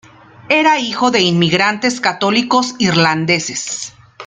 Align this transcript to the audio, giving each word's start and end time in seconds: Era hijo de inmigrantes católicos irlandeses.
Era 0.49 0.79
hijo 0.79 1.11
de 1.11 1.21
inmigrantes 1.21 2.01
católicos 2.01 2.73
irlandeses. 2.79 3.93